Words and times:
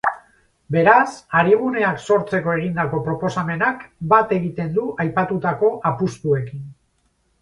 Beraz, 0.75 1.09
ariguneak 1.41 1.99
sortzeko 2.15 2.55
egindako 2.61 3.03
proposamenak 3.09 3.83
bat 4.15 4.35
egiten 4.39 4.73
du 4.79 4.87
aipatutako 5.07 5.71
apustuekin. 5.91 6.65